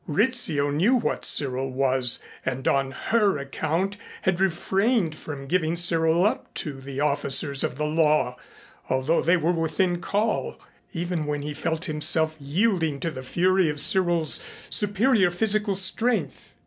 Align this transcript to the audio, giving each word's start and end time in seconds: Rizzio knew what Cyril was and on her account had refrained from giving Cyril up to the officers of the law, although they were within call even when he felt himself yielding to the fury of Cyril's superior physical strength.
Rizzio 0.07 0.71
knew 0.71 0.95
what 0.95 1.23
Cyril 1.25 1.69
was 1.71 2.23
and 2.43 2.67
on 2.67 2.89
her 2.89 3.37
account 3.37 3.97
had 4.23 4.39
refrained 4.39 5.13
from 5.13 5.45
giving 5.45 5.75
Cyril 5.75 6.25
up 6.25 6.51
to 6.55 6.81
the 6.81 6.99
officers 6.99 7.63
of 7.63 7.77
the 7.77 7.85
law, 7.85 8.35
although 8.89 9.21
they 9.21 9.37
were 9.37 9.51
within 9.51 10.01
call 10.01 10.59
even 10.91 11.27
when 11.27 11.43
he 11.43 11.53
felt 11.53 11.85
himself 11.85 12.35
yielding 12.39 12.99
to 13.01 13.11
the 13.11 13.21
fury 13.21 13.69
of 13.69 13.79
Cyril's 13.79 14.43
superior 14.71 15.29
physical 15.29 15.75
strength. 15.75 16.55